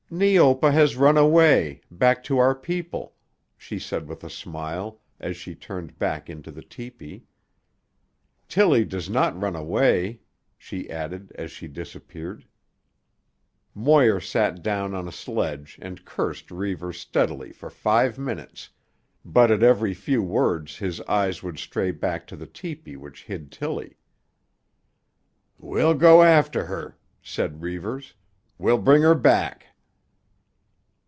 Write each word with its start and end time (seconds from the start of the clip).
"Neopa 0.13 0.73
has 0.73 0.97
run 0.97 1.15
away—back 1.15 2.21
to 2.25 2.37
our 2.37 2.53
people," 2.53 3.13
she 3.57 3.79
said 3.79 4.09
with 4.09 4.25
a 4.25 4.29
smile, 4.29 4.99
as 5.21 5.37
she 5.37 5.55
turned 5.55 5.97
back 5.97 6.29
into 6.29 6.51
the 6.51 6.61
tepee. 6.61 7.23
"Tillie 8.49 8.83
does 8.83 9.09
not 9.09 9.39
run 9.39 9.55
away," 9.55 10.19
she 10.57 10.89
added 10.89 11.31
as 11.35 11.49
she 11.49 11.69
disappeared. 11.69 12.43
Moir 13.73 14.19
sat 14.19 14.61
down 14.61 14.93
on 14.93 15.07
a 15.07 15.13
sledge 15.13 15.79
and 15.81 16.03
cursed 16.03 16.51
Reivers 16.51 16.99
steadily 16.99 17.53
for 17.53 17.69
five 17.69 18.19
minutes, 18.19 18.67
but 19.23 19.49
at 19.49 19.63
every 19.63 19.93
few 19.93 20.21
words 20.21 20.75
his 20.79 20.99
eyes 21.03 21.41
would 21.41 21.57
stray 21.57 21.91
back 21.91 22.27
to 22.27 22.35
the 22.35 22.45
tepee 22.47 22.97
which 22.97 23.23
hid 23.23 23.49
Tillie. 23.49 23.95
"We'll 25.57 25.93
go 25.95 26.21
after 26.21 26.65
her," 26.65 26.97
said 27.21 27.61
Reivers. 27.61 28.13
"We'll 28.59 28.77
bring 28.77 29.03
her 29.03 29.15
back." 29.15 29.67